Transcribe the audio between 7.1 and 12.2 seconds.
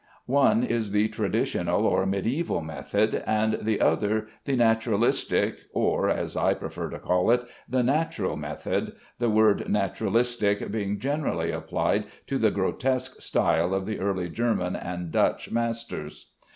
it) the natural method, the word "naturalistic" being generally applied